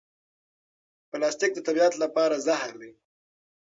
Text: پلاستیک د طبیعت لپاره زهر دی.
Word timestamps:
پلاستیک 1.09 1.51
د 1.55 1.59
طبیعت 1.67 1.93
لپاره 2.03 2.35
زهر 2.47 2.71
دی. 2.81 2.91